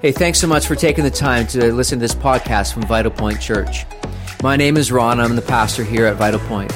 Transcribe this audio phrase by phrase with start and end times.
[0.00, 3.12] Hey, thanks so much for taking the time to listen to this podcast from Vital
[3.12, 3.86] Point Church.
[4.42, 5.20] My name is Ron.
[5.20, 6.72] I'm the pastor here at Vital Point.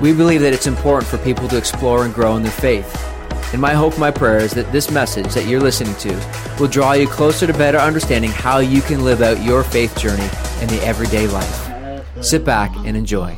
[0.00, 2.90] We believe that it's important for people to explore and grow in their faith.
[3.52, 6.94] And my hope, my prayer is that this message that you're listening to will draw
[6.94, 10.28] you closer to better understanding how you can live out your faith journey
[10.62, 11.70] in the everyday life.
[12.24, 13.36] Sit back and enjoy.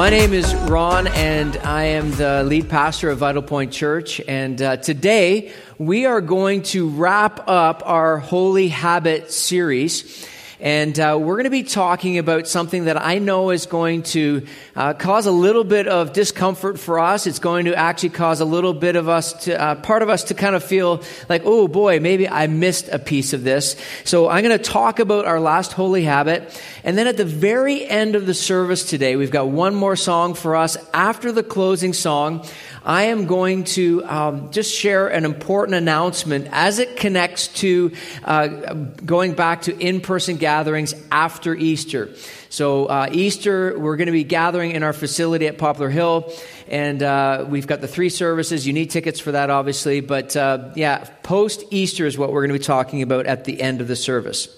[0.00, 4.18] My name is Ron, and I am the lead pastor of Vital Point Church.
[4.26, 10.26] And uh, today we are going to wrap up our Holy Habit series.
[10.60, 14.46] And uh, we're going to be talking about something that I know is going to
[14.76, 17.26] uh, cause a little bit of discomfort for us.
[17.26, 20.24] It's going to actually cause a little bit of us to, uh, part of us
[20.24, 23.74] to kind of feel like, oh boy, maybe I missed a piece of this.
[24.04, 26.62] So I'm going to talk about our last holy habit.
[26.84, 30.34] And then at the very end of the service today, we've got one more song
[30.34, 30.76] for us.
[30.92, 32.44] After the closing song,
[32.84, 37.92] I am going to um, just share an important announcement as it connects to
[38.24, 42.10] uh, going back to in person gatherings after Easter.
[42.48, 46.32] So, uh, Easter, we're going to be gathering in our facility at Poplar Hill,
[46.68, 48.66] and uh, we've got the three services.
[48.66, 52.52] You need tickets for that, obviously, but uh, yeah, post Easter is what we're going
[52.52, 54.48] to be talking about at the end of the service.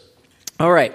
[0.60, 0.94] All right.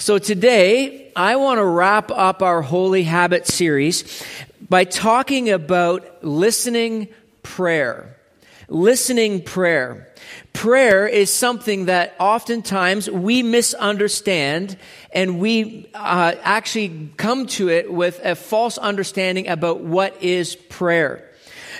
[0.00, 4.22] So today, I want to wrap up our Holy Habit series
[4.68, 7.08] by talking about listening
[7.42, 8.16] prayer.
[8.68, 10.12] Listening prayer.
[10.52, 14.76] Prayer is something that oftentimes we misunderstand
[15.12, 21.24] and we uh, actually come to it with a false understanding about what is prayer.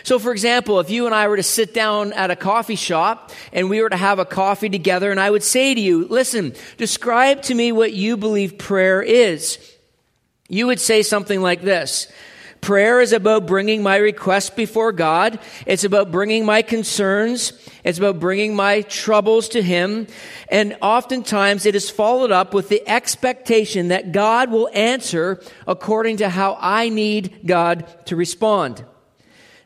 [0.05, 3.33] So, for example, if you and I were to sit down at a coffee shop
[3.52, 6.55] and we were to have a coffee together, and I would say to you, listen,
[6.78, 9.58] describe to me what you believe prayer is.
[10.48, 12.11] You would say something like this
[12.61, 15.39] Prayer is about bringing my requests before God.
[15.67, 17.53] It's about bringing my concerns.
[17.84, 20.06] It's about bringing my troubles to Him.
[20.48, 26.29] And oftentimes it is followed up with the expectation that God will answer according to
[26.29, 28.85] how I need God to respond.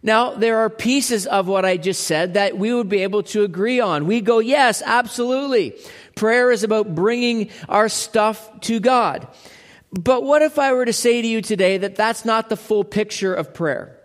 [0.02, 3.44] Now, there are pieces of what I just said that we would be able to
[3.44, 4.06] agree on.
[4.06, 5.76] We go, yes, absolutely.
[6.16, 9.28] Prayer is about bringing our stuff to God.
[9.92, 12.84] But what if I were to say to you today that that's not the full
[12.84, 13.98] picture of prayer?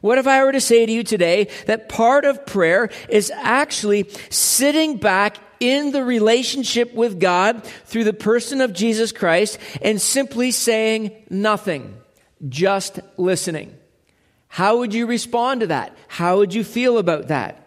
[0.00, 4.08] What if I were to say to you today that part of prayer is actually
[4.30, 10.52] sitting back in the relationship with God through the person of Jesus Christ and simply
[10.52, 11.96] saying nothing,
[12.48, 13.76] just listening?
[14.46, 15.96] How would you respond to that?
[16.06, 17.66] How would you feel about that?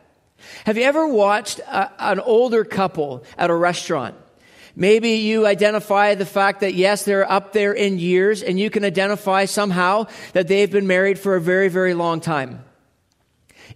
[0.66, 4.16] Have you ever watched a, an older couple at a restaurant?
[4.76, 8.86] Maybe you identify the fact that yes, they're up there in years and you can
[8.86, 12.64] identify somehow that they've been married for a very, very long time.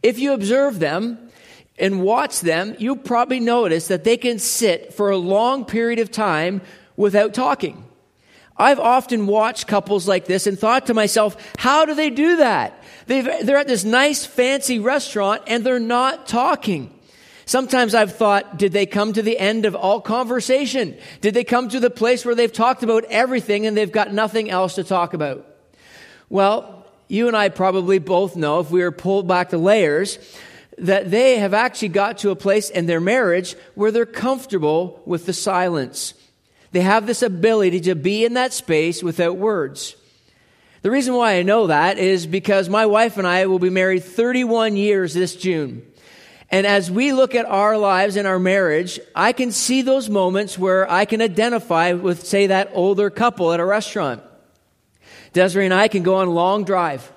[0.01, 1.29] If you observe them
[1.77, 6.11] and watch them, you'll probably notice that they can sit for a long period of
[6.11, 6.61] time
[6.95, 7.83] without talking.
[8.57, 12.81] I've often watched couples like this and thought to myself, how do they do that?
[13.07, 16.94] they are at this nice fancy restaurant and they're not talking.
[17.45, 20.97] Sometimes I've thought, did they come to the end of all conversation?
[21.21, 24.49] Did they come to the place where they've talked about everything and they've got nothing
[24.49, 25.45] else to talk about?
[26.27, 30.17] Well, you and I probably both know, if we were pulled back the layers,
[30.79, 35.27] that they have actually got to a place in their marriage where they're comfortable with
[35.27, 36.15] the silence.
[36.71, 39.95] They have this ability to be in that space without words.
[40.81, 44.03] The reason why I know that is because my wife and I will be married
[44.03, 45.85] 31 years this June.
[46.55, 50.57] And as we look at our lives and our marriage, I can see those moments
[50.57, 54.23] where I can identify with, say, that older couple at a restaurant.
[55.33, 57.11] Desiree and I can go on a long drive.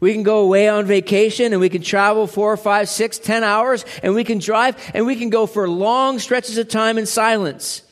[0.00, 3.84] We can go away on vacation and we can travel four, five, six, ten hours
[4.02, 7.82] and we can drive and we can go for long stretches of time in silence.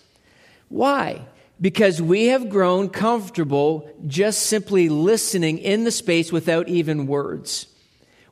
[0.71, 1.27] Why?
[1.61, 7.67] Because we have grown comfortable just simply listening in the space without even words.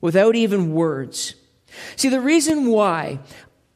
[0.01, 1.35] Without even words.
[1.97, 3.21] See, the reason why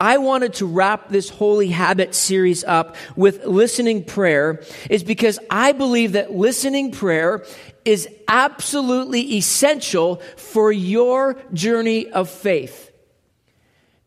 [0.00, 5.73] I wanted to wrap this Holy Habit series up with listening prayer is because I
[5.73, 7.45] believe that listening prayer
[7.85, 12.93] is absolutely essential for your journey of faith.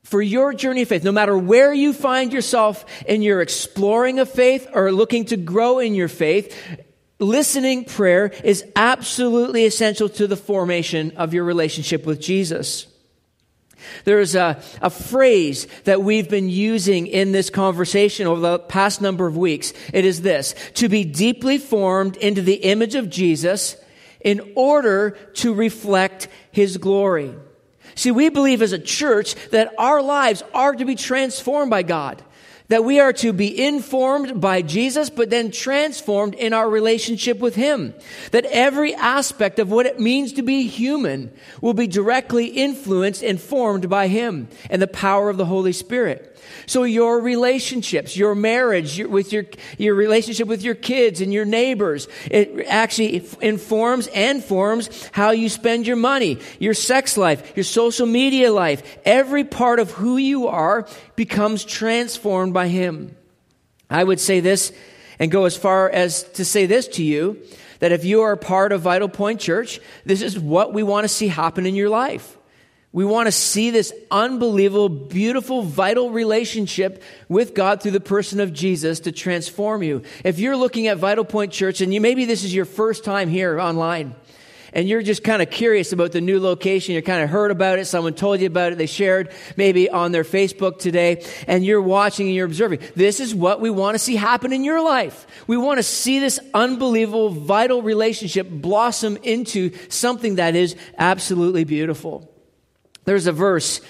[0.04, 4.30] For your journey of faith, no matter where you find yourself in your exploring of
[4.30, 6.56] faith or looking to grow in your faith,
[7.20, 12.88] listening prayer is absolutely essential to the formation of your relationship with Jesus.
[14.04, 19.28] There's a, a phrase that we've been using in this conversation over the past number
[19.28, 19.74] of weeks.
[19.94, 23.76] It is this to be deeply formed into the image of Jesus
[24.22, 27.34] in order to reflect his glory.
[27.96, 32.24] See, we believe as a church that our lives are to be transformed by God.
[32.72, 37.56] That we are to be informed by Jesus, but then transformed in our relationship with
[37.56, 37.94] Him.
[38.32, 43.42] That every aspect of what it means to be human will be directly influenced and
[43.42, 46.31] formed by Him and the power of the Holy Spirit.
[46.72, 49.44] So your relationships, your marriage, your, with your,
[49.78, 55.50] your relationship with your kids and your neighbors, it actually informs and forms how you
[55.50, 59.00] spend your money, your sex life, your social media life.
[59.04, 60.88] Every part of who you are
[61.18, 63.18] becomes transformed by Him.
[63.90, 64.72] I would say this
[65.20, 67.44] and go as far as to say this to you
[67.80, 71.10] that if you are part of Vital Point Church, this is what we want to
[71.10, 72.38] see happen in your life.
[72.94, 78.52] We want to see this unbelievable, beautiful, vital relationship with God through the person of
[78.52, 80.02] Jesus to transform you.
[80.26, 83.30] If you're looking at Vital Point Church and you maybe this is your first time
[83.30, 84.14] here online
[84.74, 87.80] and you're just kind of curious about the new location, you're kind of heard about
[87.80, 91.82] it, someone told you about it, they shared maybe on their Facebook today, and you're
[91.82, 92.80] watching and you're observing.
[92.96, 95.28] This is what we want to see happen in your life.
[95.48, 102.31] We want to see this unbelievable, vital relationship blossom into something that is absolutely beautiful.
[103.06, 103.82] There's a verse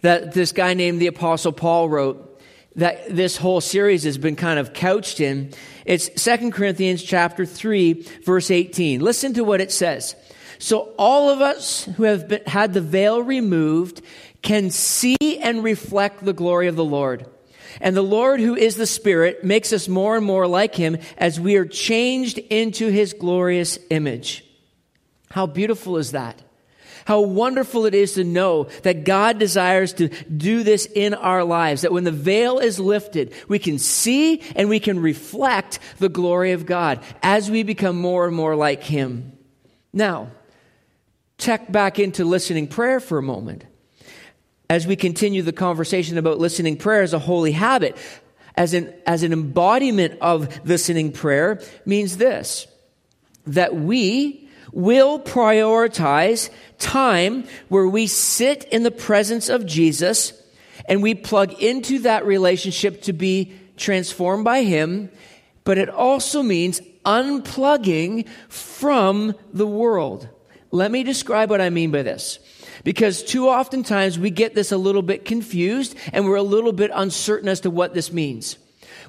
[0.00, 2.40] that this guy named the Apostle Paul wrote
[2.76, 5.52] that this whole series has been kind of couched in.
[5.84, 9.00] It's 2 Corinthians chapter 3, verse 18.
[9.00, 10.14] Listen to what it says.
[10.58, 14.02] So all of us who have been, had the veil removed
[14.42, 17.26] can see and reflect the glory of the Lord.
[17.80, 21.40] And the Lord, who is the Spirit, makes us more and more like Him as
[21.40, 24.44] we are changed into His glorious image.
[25.30, 26.42] How beautiful is that?
[27.08, 31.80] How wonderful it is to know that God desires to do this in our lives,
[31.80, 36.52] that when the veil is lifted, we can see and we can reflect the glory
[36.52, 39.32] of God as we become more and more like Him.
[39.90, 40.28] Now,
[41.38, 43.64] check back into listening prayer for a moment.
[44.68, 47.96] As we continue the conversation about listening prayer as a holy habit,
[48.54, 52.66] as an, as an embodiment of listening prayer, means this
[53.46, 60.32] that we will prioritize time where we sit in the presence of Jesus
[60.86, 65.10] and we plug into that relationship to be transformed by Him,
[65.64, 70.28] but it also means unplugging from the world.
[70.70, 72.38] Let me describe what I mean by this.
[72.84, 76.72] Because too often times we get this a little bit confused and we're a little
[76.72, 78.56] bit uncertain as to what this means.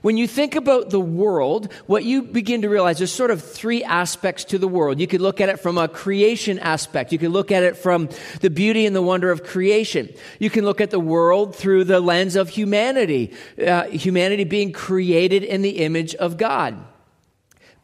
[0.02, 3.84] When you think about the world, what you begin to realize there's sort of three
[3.84, 5.00] aspects to the world.
[5.00, 7.12] You could look at it from a creation aspect.
[7.12, 8.10] You could look at it from
[8.42, 10.10] the beauty and the wonder of creation.
[10.40, 13.34] You can look at the world through the lens of humanity,
[13.66, 16.78] uh, humanity being created in the image of God.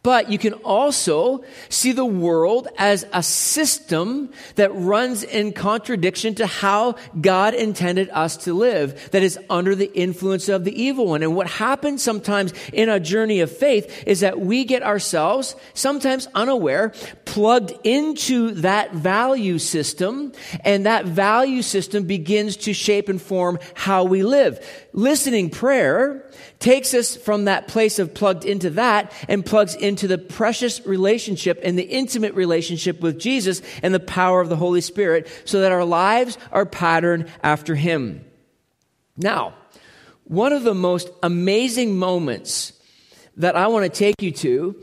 [0.06, 6.46] But you can also see the world as a system that runs in contradiction to
[6.46, 11.24] how God intended us to live, that is under the influence of the evil one.
[11.24, 16.28] And what happens sometimes in a journey of faith is that we get ourselves, sometimes
[16.36, 16.94] unaware,
[17.26, 24.04] plugged into that value system, and that value system begins to shape and form how
[24.04, 24.64] we live.
[24.94, 30.18] Listening prayer takes us from that place of plugged into that and plugs into the
[30.18, 35.28] precious relationship and the intimate relationship with Jesus and the power of the Holy Spirit
[35.46, 38.24] so that our lives are patterned after Him.
[39.18, 39.54] Now,
[40.26, 42.74] one of the most amazing moments
[43.38, 44.76] that I want to take you to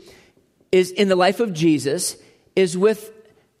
[0.71, 2.17] is in the life of Jesus
[2.55, 3.11] is with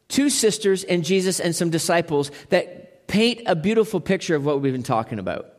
[0.07, 4.73] two sisters and Jesus and some disciples that paint a beautiful picture of what we've
[4.73, 5.52] been talking about.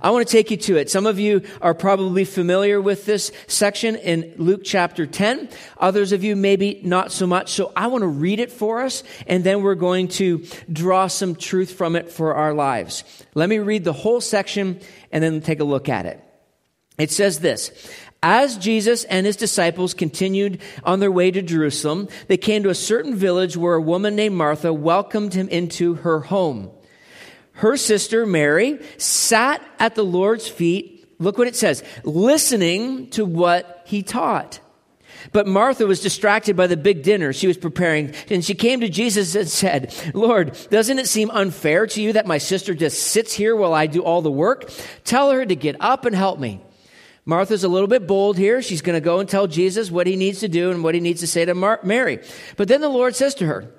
[0.00, 0.90] I want to take you to it.
[0.90, 5.48] Some of you are probably familiar with this section in Luke chapter 10.
[5.78, 7.50] Others of you maybe not so much.
[7.52, 11.34] So I want to read it for us and then we're going to draw some
[11.34, 13.04] truth from it for our lives.
[13.34, 14.80] Let me read the whole section
[15.12, 16.20] and then take a look at it.
[16.98, 17.70] It says this.
[18.22, 22.74] As Jesus and his disciples continued on their way to Jerusalem, they came to a
[22.74, 26.70] certain village where a woman named Martha welcomed him into her home
[27.54, 31.06] her sister Mary sat at the Lord's feet.
[31.18, 34.60] Look what it says, listening to what he taught.
[35.32, 38.88] But Martha was distracted by the big dinner she was preparing, and she came to
[38.88, 43.32] Jesus and said, Lord, doesn't it seem unfair to you that my sister just sits
[43.32, 44.70] here while I do all the work?
[45.04, 46.60] Tell her to get up and help me.
[47.24, 48.60] Martha's a little bit bold here.
[48.60, 51.00] She's going to go and tell Jesus what he needs to do and what he
[51.00, 52.20] needs to say to Mar- Mary.
[52.56, 53.72] But then the Lord says to her,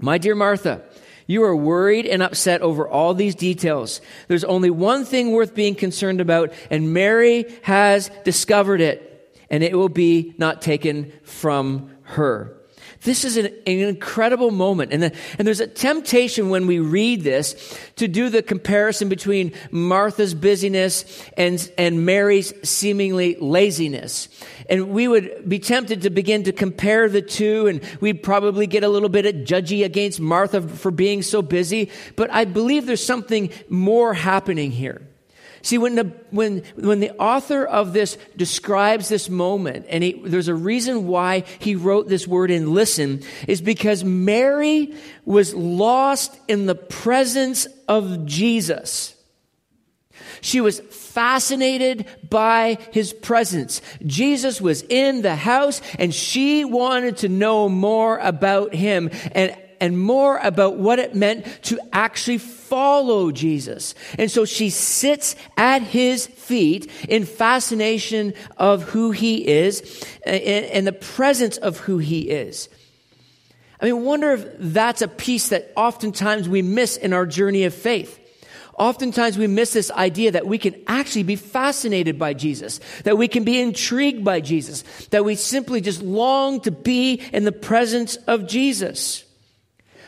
[0.00, 0.82] My dear Martha,
[1.26, 4.00] you are worried and upset over all these details.
[4.28, 9.76] There's only one thing worth being concerned about, and Mary has discovered it, and it
[9.76, 12.56] will be not taken from her.
[13.04, 14.92] This is an, an incredible moment.
[14.92, 19.52] And, the, and there's a temptation when we read this to do the comparison between
[19.70, 21.04] Martha's busyness
[21.36, 24.28] and, and Mary's seemingly laziness.
[24.70, 28.82] And we would be tempted to begin to compare the two, and we'd probably get
[28.82, 31.90] a little bit judgy against Martha for being so busy.
[32.16, 35.02] But I believe there's something more happening here.
[35.64, 40.48] See, when the, when, when the author of this describes this moment, and he, there's
[40.48, 44.94] a reason why he wrote this word in listen, is because Mary
[45.24, 49.14] was lost in the presence of Jesus.
[50.42, 53.80] She was fascinated by his presence.
[54.04, 59.08] Jesus was in the house and she wanted to know more about him.
[59.32, 63.94] And and more about what it meant to actually follow Jesus.
[64.18, 70.86] And so she sits at his feet in fascination of who he is uh, and
[70.86, 72.70] the presence of who he is.
[73.78, 77.74] I mean, wonder if that's a piece that oftentimes we miss in our journey of
[77.74, 78.18] faith.
[78.78, 83.28] Oftentimes we miss this idea that we can actually be fascinated by Jesus, that we
[83.28, 88.16] can be intrigued by Jesus, that we simply just long to be in the presence
[88.16, 89.23] of Jesus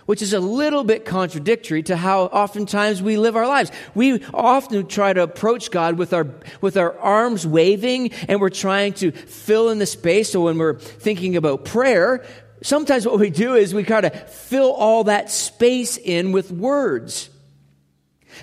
[0.07, 3.71] which is a little bit contradictory to how oftentimes we live our lives.
[3.95, 6.27] We often try to approach God with our,
[6.61, 10.31] with our arms waving and we're trying to fill in the space.
[10.31, 12.25] So when we're thinking about prayer,
[12.63, 17.29] sometimes what we do is we try to fill all that space in with words.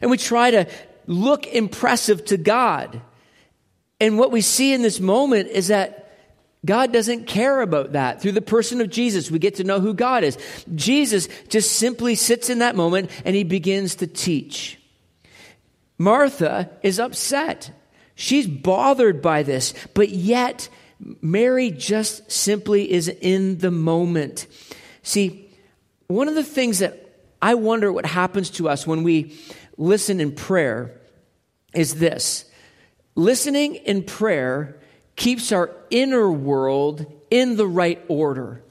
[0.01, 0.67] And we try to
[1.07, 3.01] look impressive to God.
[3.99, 6.02] And what we see in this moment is that
[6.65, 8.21] God doesn't care about that.
[8.21, 10.37] Through the person of Jesus, we get to know who God is.
[10.73, 14.79] Jesus just simply sits in that moment and he begins to teach.
[15.97, 17.71] Martha is upset.
[18.15, 20.69] She's bothered by this, but yet
[21.21, 24.47] Mary just simply is in the moment.
[25.01, 25.49] See,
[26.07, 26.99] one of the things that
[27.41, 29.37] I wonder what happens to us when we
[29.77, 31.01] listen in prayer
[31.73, 32.45] is this.
[33.15, 34.79] Listening in prayer
[35.15, 38.61] keeps our inner world in the right order.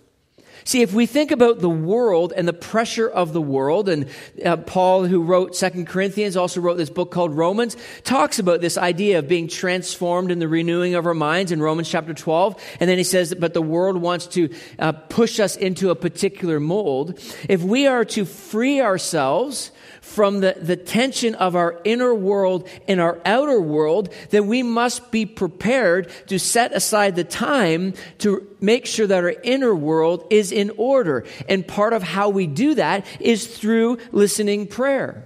[0.65, 4.07] See, if we think about the world and the pressure of the world, and
[4.45, 8.79] uh, Paul, who wrote Second Corinthians, also wrote this book called Romans, talks about this
[8.79, 12.63] idea of being transformed in the renewing of our minds in Romans chapter 12.
[12.79, 16.61] And then he says, but the world wants to uh, push us into a particular
[16.61, 17.19] mold.
[17.49, 19.73] If we are to free ourselves
[20.03, 25.11] from the, the tension of our inner world and our outer world, then we must
[25.13, 30.51] be prepared to set aside the time to make sure that our inner world is
[30.53, 31.25] in order.
[31.49, 35.25] And part of how we do that is through listening prayer.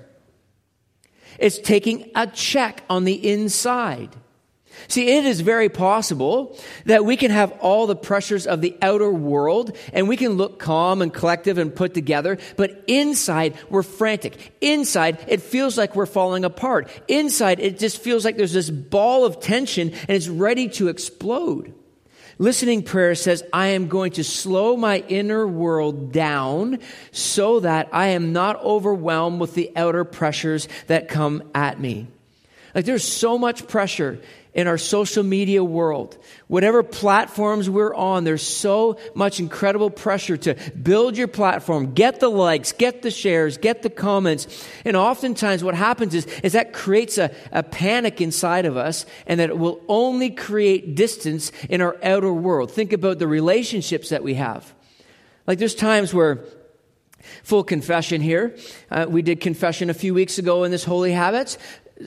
[1.38, 4.14] It's taking a check on the inside.
[4.88, 9.10] See, it is very possible that we can have all the pressures of the outer
[9.10, 14.52] world and we can look calm and collective and put together, but inside we're frantic.
[14.60, 16.88] Inside it feels like we're falling apart.
[17.08, 21.74] Inside it just feels like there's this ball of tension and it's ready to explode.
[22.38, 26.80] Listening prayer says, I am going to slow my inner world down
[27.10, 32.08] so that I am not overwhelmed with the outer pressures that come at me.
[32.74, 34.20] Like there's so much pressure
[34.56, 36.16] in our social media world.
[36.48, 42.30] Whatever platforms we're on, there's so much incredible pressure to build your platform, get the
[42.30, 44.66] likes, get the shares, get the comments.
[44.86, 49.38] And oftentimes what happens is, is that creates a, a panic inside of us and
[49.40, 52.72] that it will only create distance in our outer world.
[52.72, 54.74] Think about the relationships that we have.
[55.46, 56.44] Like there's times where
[57.42, 58.56] Full confession here.
[58.88, 61.58] Uh, we did confession a few weeks ago in this Holy Habits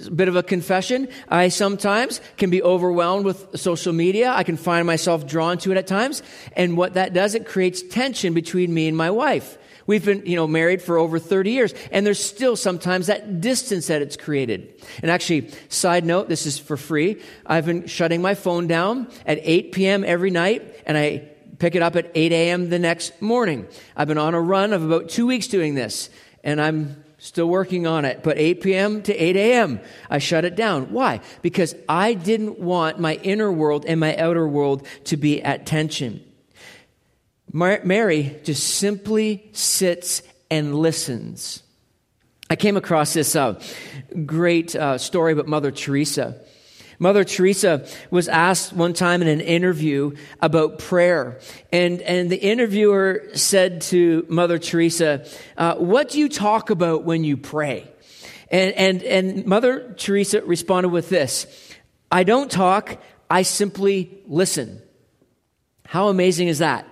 [0.05, 1.07] a bit of a confession.
[1.27, 4.31] I sometimes can be overwhelmed with social media.
[4.31, 6.21] I can find myself drawn to it at times.
[6.53, 9.57] And what that does, it creates tension between me and my wife.
[9.87, 13.87] We've been, you know, married for over 30 years, and there's still sometimes that distance
[13.87, 14.79] that it's created.
[15.01, 17.19] And actually, side note, this is for free.
[17.43, 20.03] I've been shutting my phone down at 8 p.m.
[20.03, 22.69] every night, and I pick it up at 8 a.m.
[22.69, 23.67] the next morning.
[23.95, 26.11] I've been on a run of about two weeks doing this,
[26.43, 28.23] and I'm Still working on it.
[28.23, 29.01] But 8 p.m.
[29.03, 30.93] to 8 a.m., I shut it down.
[30.93, 31.19] Why?
[31.41, 36.23] Because I didn't want my inner world and my outer world to be at tension.
[37.51, 41.61] Mary just simply sits and listens.
[42.49, 43.61] I came across this uh,
[44.25, 46.41] great uh, story about Mother Teresa.
[46.99, 51.39] Mother Teresa was asked one time in an interview about prayer.
[51.71, 55.25] And, and the interviewer said to Mother Teresa,
[55.57, 57.89] uh, What do you talk about when you pray?
[58.51, 61.47] And, and, and Mother Teresa responded with this
[62.11, 64.81] I don't talk, I simply listen.
[65.85, 66.87] How amazing is that?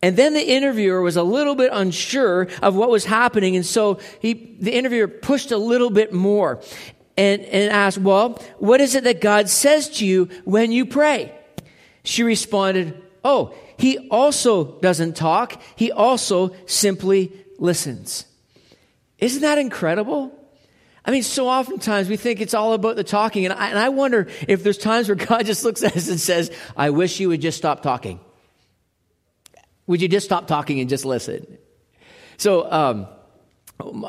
[0.00, 3.56] And then the interviewer was a little bit unsure of what was happening.
[3.56, 6.62] And so he, the interviewer pushed a little bit more
[7.18, 11.34] and, and asked, well, what is it that God says to you when you pray?
[12.04, 15.60] She responded, oh, he also doesn't talk.
[15.74, 18.24] He also simply listens.
[19.18, 20.32] Isn't that incredible?
[21.04, 23.44] I mean, so oftentimes we think it's all about the talking.
[23.46, 26.20] And I, and I wonder if there's times where God just looks at us and
[26.20, 28.20] says, I wish you would just stop talking.
[29.88, 31.58] Would you just stop talking and just listen?
[32.36, 33.08] So, um,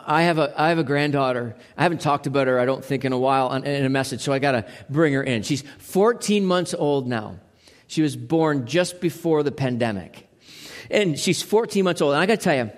[0.05, 1.55] I have a I have a granddaughter.
[1.77, 4.33] I haven't talked about her, I don't think, in a while in a message, so
[4.33, 5.43] I got to bring her in.
[5.43, 7.39] She's 14 months old now.
[7.87, 10.27] She was born just before the pandemic,
[10.89, 12.13] and she's 14 months old.
[12.13, 12.71] And I got to tell you,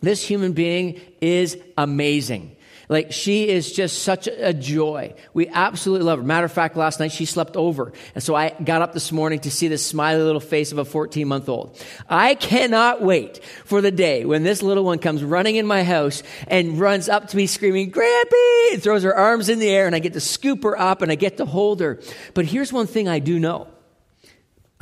[0.00, 2.56] this human being is amazing.
[2.92, 5.14] Like, she is just such a joy.
[5.32, 6.24] We absolutely love her.
[6.24, 7.94] Matter of fact, last night she slept over.
[8.14, 10.84] And so I got up this morning to see this smiley little face of a
[10.84, 11.82] 14 month old.
[12.06, 16.22] I cannot wait for the day when this little one comes running in my house
[16.48, 18.74] and runs up to me screaming, Grampy!
[18.74, 21.10] and throws her arms in the air and I get to scoop her up and
[21.10, 21.98] I get to hold her.
[22.34, 23.68] But here's one thing I do know.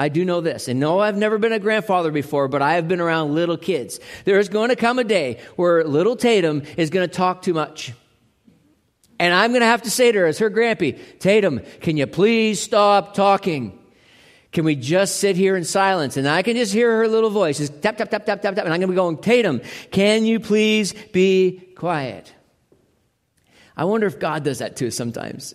[0.00, 0.66] I do know this.
[0.66, 4.00] And no, I've never been a grandfather before, but I have been around little kids.
[4.24, 7.52] There is going to come a day where little Tatum is going to talk too
[7.52, 7.92] much.
[9.20, 12.06] And I'm going to have to say to her as her grampy, Tatum, can you
[12.06, 13.78] please stop talking?
[14.50, 16.16] Can we just sit here in silence?
[16.16, 18.64] And I can just hear her little voice, just tap, tap, tap, tap, tap, tap.
[18.64, 19.60] And I'm going to be going, Tatum,
[19.90, 22.32] can you please be quiet?
[23.76, 25.54] I wonder if God does that too sometimes.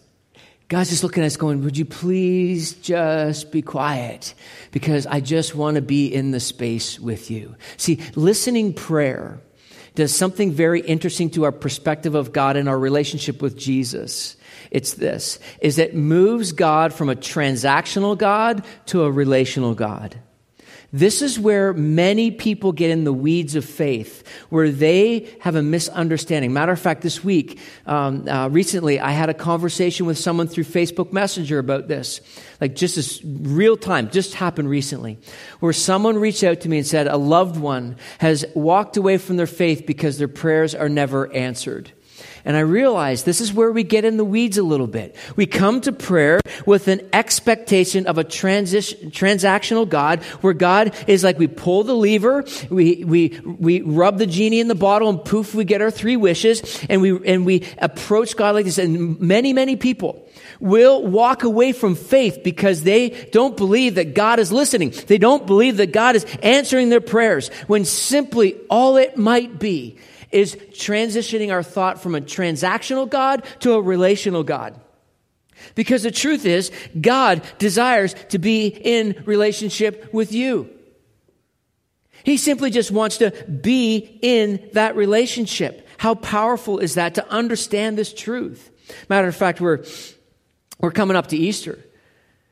[0.67, 4.36] God's just looking at us going, Would you please just be quiet?
[4.72, 7.55] Because I just want to be in the space with you.
[7.77, 9.41] See, listening prayer
[9.95, 14.35] does something very interesting to our perspective of God and our relationship with Jesus.
[14.71, 20.19] It's this, is it moves God from a transactional God to a relational God.
[20.95, 25.61] This is where many people get in the weeds of faith, where they have a
[25.61, 26.53] misunderstanding.
[26.53, 30.63] Matter of fact, this week, um, uh, recently, I had a conversation with someone through
[30.63, 32.21] Facebook Messenger about this.
[32.62, 35.17] Like just this real time, just happened recently,
[35.60, 39.36] where someone reached out to me and said a loved one has walked away from
[39.36, 41.91] their faith because their prayers are never answered.
[42.45, 45.15] And I realize this is where we get in the weeds a little bit.
[45.36, 51.23] We come to prayer with an expectation of a transition, transactional God where God is
[51.23, 55.25] like we pull the lever, we, we, we rub the genie in the bottle and
[55.25, 58.77] poof, we get our three wishes and we, and we approach God like this.
[58.77, 60.29] And many, many people
[60.60, 64.91] will walk away from faith because they don't believe that God is listening.
[65.08, 69.97] They don't believe that God is answering their prayers when simply all it might be
[70.36, 74.78] is transitioning our thought from a transactional God to a relational God.
[75.76, 80.69] Because the truth is, God desires to be in relationship with you.
[82.26, 85.88] He simply just wants to be in that relationship.
[85.98, 88.71] How powerful is that to understand this truth?
[89.08, 89.86] Matter of fact, we're,
[90.80, 91.80] we're coming up to Easter,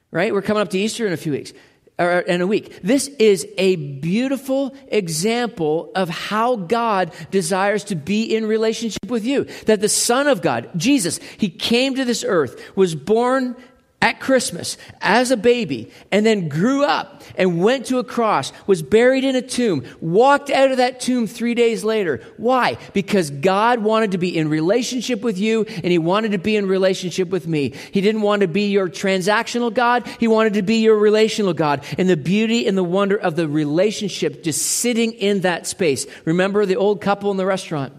[0.09, 0.33] right?
[0.33, 1.51] We're coming up to Easter in a few weeks
[1.99, 2.79] or in a week.
[2.81, 9.45] This is a beautiful example of how God desires to be in relationship with you.
[9.65, 13.55] That the Son of God, Jesus, He came to this earth, was born
[14.03, 18.83] at Christmas as a baby and then grew up and went to a cross, was
[18.83, 22.21] buried in a tomb, walked out of that tomb three days later.
[22.35, 22.77] Why?
[22.91, 26.67] Because God wanted to be in relationship with you and He wanted to be in
[26.67, 27.73] relationship with me.
[27.93, 30.05] He didn't want to be your transactional God.
[30.19, 31.85] He wanted to be your relational God.
[31.97, 36.05] And the beauty and the wonder of the relationship just sitting in that space.
[36.25, 37.93] Remember the old couple in the restaurant?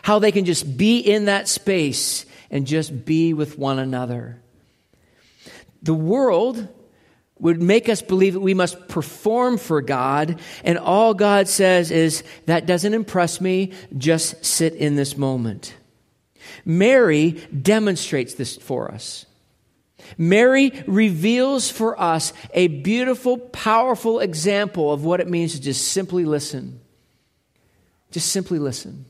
[0.00, 4.40] How they can just be in that space and just be with one another.
[5.82, 6.68] The world
[7.38, 12.24] would make us believe that we must perform for God, and all God says is,
[12.46, 15.74] that doesn't impress me, just sit in this moment.
[16.64, 19.24] Mary demonstrates this for us.
[20.16, 26.24] Mary reveals for us a beautiful, powerful example of what it means to just simply
[26.24, 26.80] listen.
[28.10, 29.04] Just simply listen.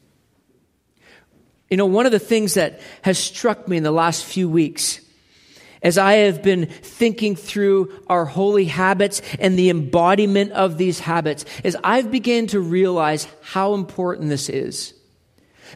[1.70, 5.00] You know, one of the things that has struck me in the last few weeks
[5.82, 11.44] as I have been thinking through our holy habits and the embodiment of these habits,
[11.64, 14.94] as I've begun to realize how important this is.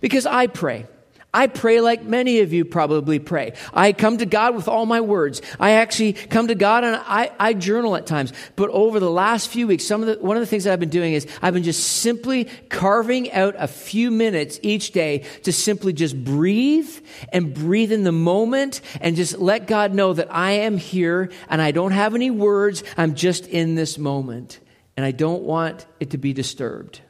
[0.01, 0.87] Because I pray.
[1.35, 3.55] I pray like many of you probably pray.
[3.73, 5.41] I come to God with all my words.
[5.59, 8.35] I actually come to God and I, I journal at times.
[8.55, 10.81] But over the last few weeks, some of the, one of the things that I've
[10.81, 15.53] been doing is I've been just simply carving out a few minutes each day to
[15.55, 16.91] simply just breathe
[17.33, 21.63] and breathe in the moment and just let God know that I am here and
[21.63, 22.85] I don't have any words.
[22.99, 24.61] I'm just in this moment.
[24.97, 27.01] and I don't want it to be disturbed.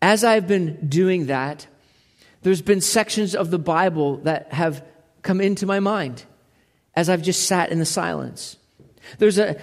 [0.00, 1.66] As I've been doing that,
[2.48, 4.82] there's been sections of the Bible that have
[5.20, 6.24] come into my mind
[6.96, 8.56] as I've just sat in the silence.
[9.18, 9.60] There's a,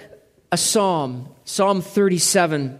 [0.52, 2.78] a psalm, Psalm 37,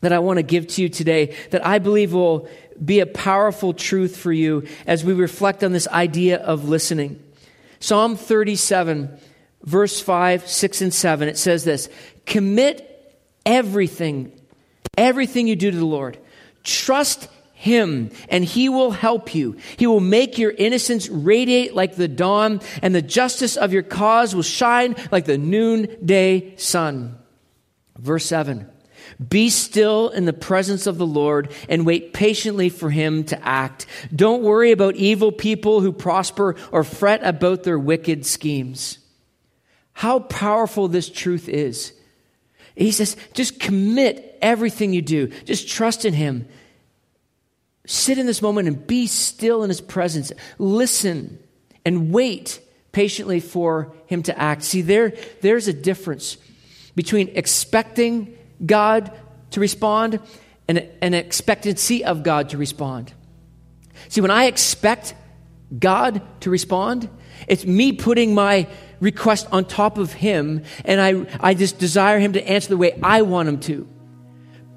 [0.00, 2.48] that I want to give to you today that I believe will
[2.84, 7.22] be a powerful truth for you as we reflect on this idea of listening.
[7.78, 9.20] Psalm 37,
[9.62, 11.88] verse 5, 6, and 7, it says this
[12.26, 14.32] Commit everything,
[14.96, 16.18] everything you do to the Lord.
[16.64, 19.56] Trust him and he will help you.
[19.76, 24.32] He will make your innocence radiate like the dawn and the justice of your cause
[24.32, 27.18] will shine like the noonday sun.
[27.98, 28.70] Verse 7.
[29.28, 33.86] Be still in the presence of the Lord and wait patiently for him to act.
[34.14, 38.98] Don't worry about evil people who prosper or fret about their wicked schemes.
[39.94, 41.92] How powerful this truth is.
[42.76, 45.26] He says, just commit everything you do.
[45.44, 46.46] Just trust in him.
[47.90, 50.30] Sit in this moment and be still in his presence.
[50.58, 51.42] Listen
[51.86, 52.60] and wait
[52.92, 54.62] patiently for him to act.
[54.62, 56.36] See, there, there's a difference
[56.94, 59.10] between expecting God
[59.52, 60.20] to respond
[60.68, 63.14] and an expectancy of God to respond.
[64.10, 65.14] See, when I expect
[65.78, 67.08] God to respond,
[67.46, 68.68] it's me putting my
[69.00, 72.98] request on top of Him, and I, I just desire Him to answer the way
[73.02, 73.88] I want Him to.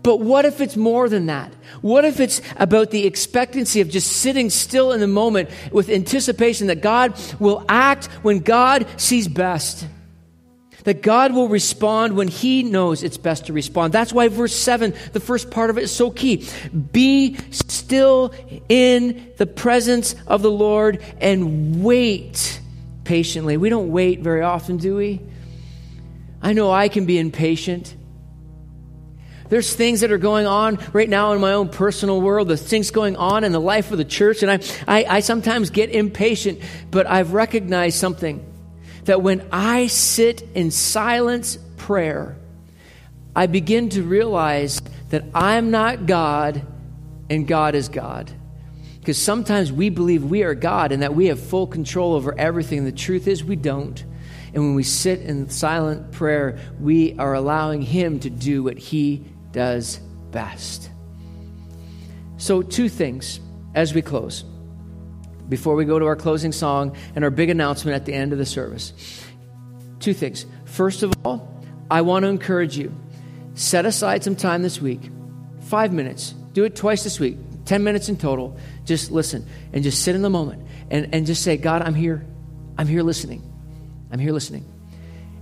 [0.04, 1.54] But what if it's more than that?
[1.82, 6.68] What if it's about the expectancy of just sitting still in the moment with anticipation
[6.68, 9.88] that God will act when God sees best?
[10.86, 13.94] That God will respond when He knows it's best to respond.
[13.94, 16.48] That's why verse 7, the first part of it, is so key.
[16.92, 18.34] Be still
[18.68, 22.60] in the presence of the Lord and wait
[23.04, 23.58] patiently.
[23.58, 25.22] We don't wait very often, do we?
[26.42, 27.96] I know I can be impatient.
[29.52, 32.48] There's things that are going on right now in my own personal world.
[32.48, 35.72] There's things going on in the life of the church, and I, I, I sometimes
[35.72, 38.46] get impatient, but I've recognized something
[39.04, 42.38] that when I sit in silence prayer,
[43.36, 46.66] I begin to realize that I'm not God
[47.30, 48.32] and God is God.
[49.02, 52.86] Because sometimes we believe we are God and that we have full control over everything.
[52.86, 54.02] The truth is, we don't.
[54.54, 59.26] And when we sit in silent prayer, we are allowing Him to do what He
[59.52, 59.98] does
[60.32, 60.90] best.
[62.38, 63.40] So, two things
[63.76, 64.44] as we close,
[65.48, 68.40] before we go to our closing song and our big announcement at the end of
[68.40, 68.94] the service.
[70.00, 70.46] Two things.
[70.66, 72.96] First of all, I want to encourage you
[73.54, 75.02] set aside some time this week,
[75.60, 78.58] five minutes, do it twice this week, 10 minutes in total.
[78.86, 82.26] Just listen and just sit in the moment and, and just say, God, I'm here.
[82.78, 83.44] I'm here listening.
[84.12, 84.66] I'm here listening.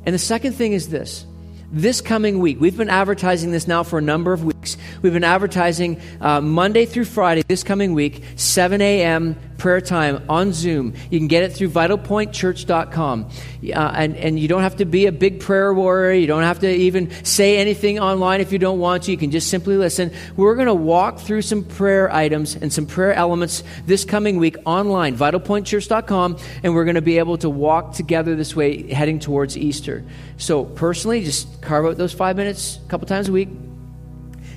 [0.05, 1.25] And the second thing is this
[1.71, 2.59] this coming week.
[2.59, 4.77] We've been advertising this now for a number of weeks.
[5.01, 9.35] We've been advertising uh, Monday through Friday this coming week, 7 a.m.
[9.59, 10.95] prayer time on Zoom.
[11.11, 13.29] You can get it through vitalpointchurch.com.
[13.29, 16.13] Uh, and, and you don't have to be a big prayer warrior.
[16.13, 19.11] You don't have to even say anything online if you don't want to.
[19.11, 20.11] You can just simply listen.
[20.35, 24.57] We're going to walk through some prayer items and some prayer elements this coming week
[24.65, 29.57] online, vitalpointchurch.com, and we're going to be able to walk together this way heading towards
[29.57, 30.03] Easter.
[30.37, 33.49] So, personally, just carve out those five minutes a couple times a week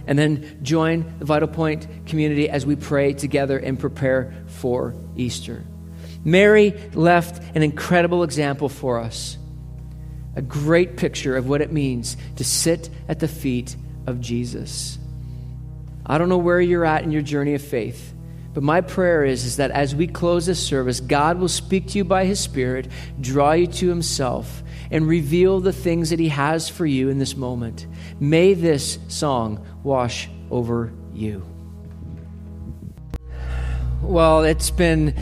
[0.07, 5.65] and then join the Vital Point community as we pray together and prepare for Easter.
[6.25, 9.39] Mary left an incredible example for us,
[10.37, 14.99] a great picture of what it means to sit at the feet of Jesus.
[16.05, 18.13] I don't know where you're at in your journey of faith,
[18.55, 21.99] but my prayer is, is that as we close this service, God will speak to
[21.99, 22.89] you by His Spirit,
[23.21, 27.37] draw you to Himself, and reveal the things that He has for you in this
[27.37, 27.87] moment.
[28.21, 31.45] May this song wash over you.
[34.03, 35.15] Well, it's been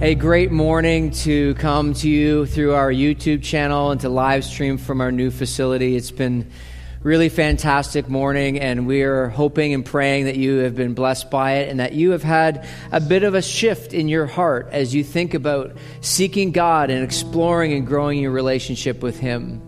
[0.00, 4.78] a great morning to come to you through our YouTube channel and to live stream
[4.78, 5.96] from our new facility.
[5.96, 6.50] It's been
[7.02, 11.54] really fantastic morning, and we are hoping and praying that you have been blessed by
[11.54, 14.94] it and that you have had a bit of a shift in your heart as
[14.94, 19.62] you think about seeking God and exploring and growing your relationship with Him.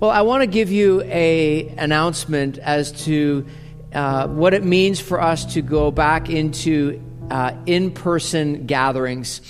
[0.00, 3.46] Well, I want to give you a announcement as to
[3.94, 9.40] uh, what it means for us to go back into uh, in person gatherings.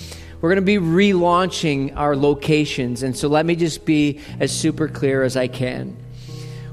[0.41, 4.87] We're going to be relaunching our locations, and so let me just be as super
[4.87, 5.97] clear as I can.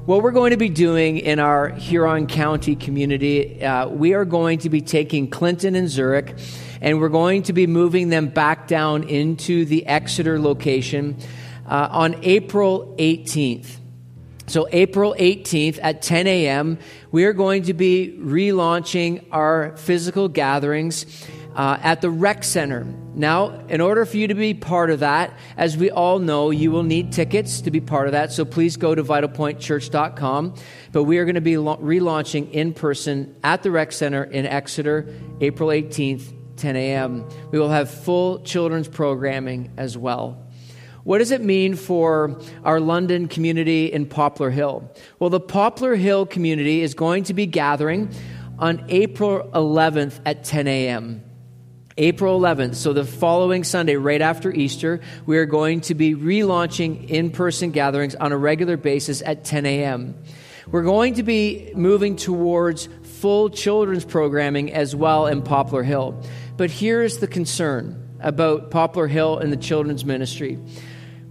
[0.05, 4.59] What we're going to be doing in our Huron County community, uh, we are going
[4.59, 6.35] to be taking Clinton and Zurich,
[6.81, 11.17] and we're going to be moving them back down into the Exeter location
[11.67, 13.77] uh, on April 18th.
[14.47, 16.79] So, April 18th at 10 a.m.,
[17.11, 21.05] we are going to be relaunching our physical gatherings
[21.55, 22.85] uh, at the rec center.
[23.13, 26.71] Now, in order for you to be part of that, as we all know, you
[26.71, 28.31] will need tickets to be part of that.
[28.31, 30.55] So please go to vitalpointchurch.com.
[30.93, 35.13] But we are going to be relaunching in person at the rec center in Exeter,
[35.41, 37.27] April 18th, 10 a.m.
[37.51, 40.50] We will have full children's programming as well.
[41.03, 44.91] What does it mean for our London community in Poplar Hill?
[45.19, 48.11] Well, the Poplar Hill community is going to be gathering
[48.59, 51.23] on April 11th at 10 a.m.
[51.97, 57.09] April 11th, so the following Sunday, right after Easter, we are going to be relaunching
[57.09, 60.15] in person gatherings on a regular basis at 10 a.m.
[60.67, 66.23] We're going to be moving towards full children's programming as well in Poplar Hill.
[66.55, 70.59] But here's the concern about Poplar Hill and the children's ministry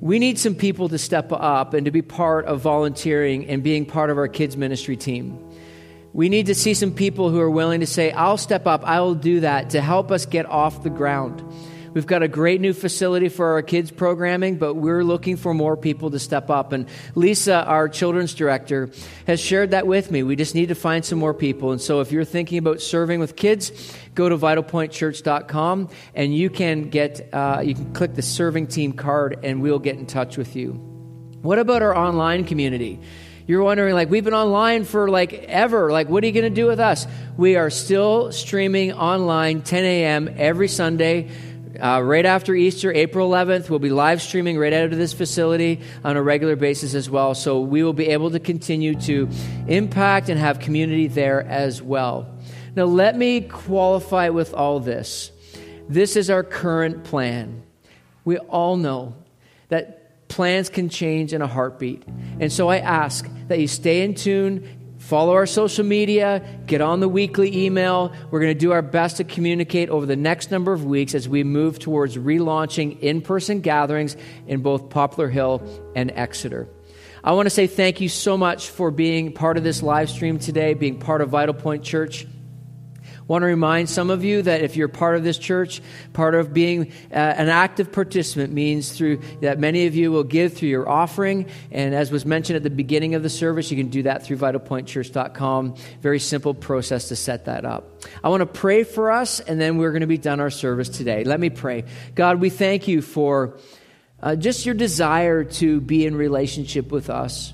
[0.00, 3.84] we need some people to step up and to be part of volunteering and being
[3.84, 5.38] part of our kids' ministry team.
[6.12, 9.00] We need to see some people who are willing to say, I'll step up, I
[9.00, 11.44] will do that to help us get off the ground.
[11.92, 15.76] We've got a great new facility for our kids programming, but we're looking for more
[15.76, 16.72] people to step up.
[16.72, 18.90] And Lisa, our children's director,
[19.26, 20.22] has shared that with me.
[20.22, 21.72] We just need to find some more people.
[21.72, 23.72] And so if you're thinking about serving with kids,
[24.14, 29.40] go to vitalpointchurch.com and you can get, uh, you can click the serving team card
[29.42, 30.72] and we'll get in touch with you.
[31.42, 33.00] What about our online community?
[33.46, 35.90] You're wondering, like, we've been online for like ever.
[35.90, 37.06] Like, what are you going to do with us?
[37.36, 40.32] We are still streaming online 10 a.m.
[40.36, 41.30] every Sunday.
[41.80, 45.80] Uh, right after Easter, April 11th, we'll be live streaming right out of this facility
[46.04, 47.34] on a regular basis as well.
[47.34, 49.28] So we will be able to continue to
[49.66, 52.34] impact and have community there as well.
[52.76, 55.32] Now, let me qualify with all this.
[55.88, 57.62] This is our current plan.
[58.24, 59.14] We all know
[59.68, 62.04] that plans can change in a heartbeat.
[62.38, 64.79] And so I ask that you stay in tune,
[65.10, 68.12] Follow our social media, get on the weekly email.
[68.30, 71.28] We're going to do our best to communicate over the next number of weeks as
[71.28, 75.64] we move towards relaunching in person gatherings in both Poplar Hill
[75.96, 76.68] and Exeter.
[77.24, 80.38] I want to say thank you so much for being part of this live stream
[80.38, 82.24] today, being part of Vital Point Church
[83.30, 85.80] want to remind some of you that if you're part of this church,
[86.12, 90.54] part of being uh, an active participant means through that many of you will give
[90.54, 91.46] through your offering.
[91.70, 94.38] And as was mentioned at the beginning of the service, you can do that through
[94.38, 95.76] vitalpointchurch.com.
[96.00, 98.02] Very simple process to set that up.
[98.24, 100.88] I want to pray for us, and then we're going to be done our service
[100.88, 101.22] today.
[101.22, 101.84] Let me pray.
[102.16, 103.60] God, we thank you for
[104.20, 107.52] uh, just your desire to be in relationship with us.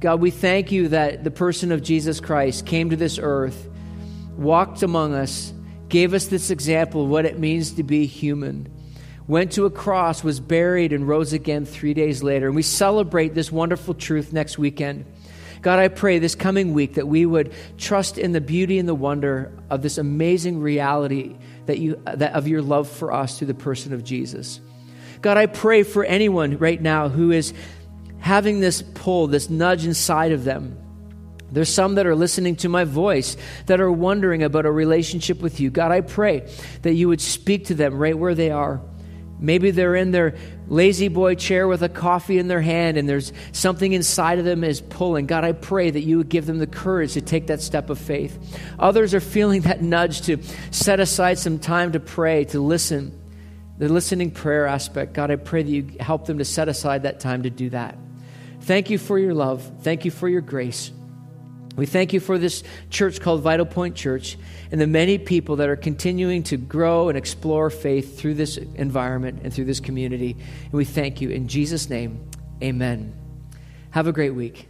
[0.00, 3.68] God, we thank you that the person of Jesus Christ came to this earth
[4.36, 5.52] walked among us,
[5.88, 8.68] gave us this example of what it means to be human,
[9.26, 12.46] went to a cross, was buried, and rose again three days later.
[12.46, 15.06] And we celebrate this wonderful truth next weekend.
[15.62, 18.94] God, I pray this coming week that we would trust in the beauty and the
[18.94, 23.54] wonder of this amazing reality that you, that of your love for us through the
[23.54, 24.60] person of Jesus.
[25.22, 27.54] God, I pray for anyone right now who is
[28.18, 30.76] having this pull, this nudge inside of them
[31.54, 33.36] there's some that are listening to my voice
[33.66, 35.70] that are wondering about a relationship with you.
[35.70, 36.48] God, I pray
[36.82, 38.80] that you would speak to them right where they are.
[39.38, 40.36] Maybe they're in their
[40.68, 44.64] lazy boy chair with a coffee in their hand and there's something inside of them
[44.64, 45.26] is pulling.
[45.26, 47.98] God, I pray that you would give them the courage to take that step of
[47.98, 48.58] faith.
[48.78, 50.38] Others are feeling that nudge to
[50.70, 53.20] set aside some time to pray, to listen.
[53.76, 57.18] The listening prayer aspect, God, I pray that you help them to set aside that
[57.18, 57.98] time to do that.
[58.60, 59.68] Thank you for your love.
[59.82, 60.92] Thank you for your grace.
[61.76, 64.38] We thank you for this church called Vital Point Church
[64.70, 69.40] and the many people that are continuing to grow and explore faith through this environment
[69.42, 70.36] and through this community.
[70.64, 71.30] And we thank you.
[71.30, 72.28] In Jesus' name,
[72.62, 73.14] amen.
[73.90, 74.68] Have a great week.